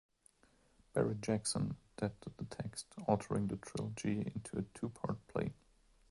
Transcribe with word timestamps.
Barry 0.93 1.15
Jackson 1.21 1.77
adapted 1.95 2.33
the 2.37 2.45
text, 2.45 2.87
altering 3.07 3.45
the 3.45 3.57
trilogy 3.57 4.21
into 4.33 4.57
a 4.57 4.63
two-part 4.73 5.19
play. 5.27 5.53